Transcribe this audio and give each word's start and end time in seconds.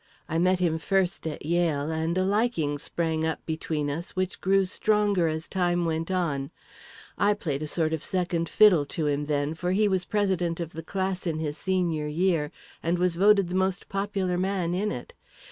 I 0.27 0.39
met 0.39 0.57
him 0.57 0.79
first 0.79 1.27
at 1.27 1.45
Yale, 1.45 1.91
and 1.91 2.17
a 2.17 2.23
liking 2.25 2.79
sprang 2.79 3.23
up 3.23 3.45
between 3.45 3.87
us, 3.91 4.15
which 4.15 4.41
grew 4.41 4.65
stronger 4.65 5.27
as 5.27 5.47
time 5.47 5.85
went 5.85 6.09
on. 6.09 6.49
I 7.19 7.35
played 7.35 7.61
a 7.61 7.67
sort 7.67 7.93
of 7.93 8.03
second 8.03 8.49
fiddle 8.49 8.87
to 8.97 9.05
him, 9.05 9.25
then, 9.25 9.53
for 9.53 9.73
he 9.73 9.87
was 9.87 10.05
president 10.05 10.59
of 10.59 10.71
the 10.73 10.81
class 10.81 11.27
in 11.27 11.37
his 11.37 11.55
senior 11.59 12.07
year 12.07 12.51
and 12.81 12.97
was 12.97 13.15
voted 13.15 13.47
the 13.49 13.53
most 13.53 13.89
popular 13.89 14.39
man 14.39 14.73
in 14.73 14.91
it. 14.91 15.13